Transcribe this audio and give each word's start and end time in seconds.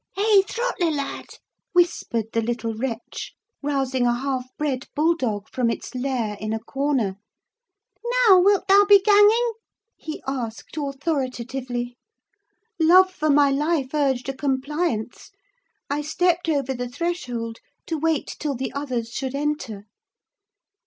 "Hey, 0.15 0.41
Throttler, 0.41 0.89
lad!" 0.89 1.27
whispered 1.73 2.31
the 2.33 2.41
little 2.41 2.73
wretch, 2.73 3.35
rousing 3.61 4.07
a 4.07 4.15
half 4.19 4.47
bred 4.57 4.87
bull 4.95 5.13
dog 5.15 5.47
from 5.51 5.69
its 5.69 5.93
lair 5.93 6.35
in 6.39 6.53
a 6.53 6.59
corner. 6.59 7.17
"Now, 8.27 8.39
wilt 8.39 8.67
thou 8.67 8.83
be 8.85 8.99
ganging?" 8.99 9.51
he 9.95 10.23
asked 10.25 10.75
authoritatively. 10.75 11.97
Love 12.79 13.11
for 13.11 13.29
my 13.29 13.51
life 13.51 13.93
urged 13.93 14.27
a 14.27 14.33
compliance; 14.35 15.29
I 15.87 16.01
stepped 16.01 16.49
over 16.49 16.73
the 16.73 16.89
threshold 16.89 17.59
to 17.85 17.95
wait 17.99 18.25
till 18.39 18.55
the 18.55 18.73
others 18.73 19.09
should 19.11 19.35
enter. 19.35 19.85